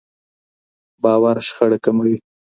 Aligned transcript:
باور 1.03 1.37
شخړه 1.47 1.77
کموي. 1.85 2.15